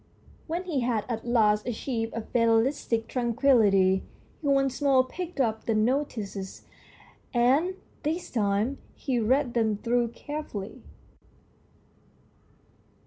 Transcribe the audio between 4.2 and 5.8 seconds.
he once more picked up the